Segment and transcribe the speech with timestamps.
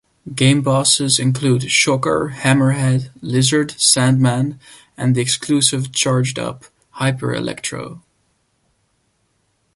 [0.33, 4.59] Game bosses include Shocker, Hammerhead, Lizard, Sandman
[4.97, 8.01] and the exclusive charged-up Hyper-Electro.